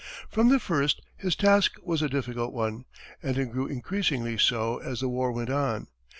From 0.31 0.49
the 0.49 0.59
first, 0.59 1.03
his 1.15 1.35
task 1.35 1.73
was 1.83 2.01
a 2.01 2.09
difficult 2.09 2.53
one, 2.53 2.85
and 3.21 3.37
it 3.37 3.51
grew 3.51 3.67
increasingly 3.67 4.35
so 4.35 4.79
as 4.79 5.01
the 5.01 5.07
war 5.09 5.31
went 5.31 5.51
on. 5.51 5.89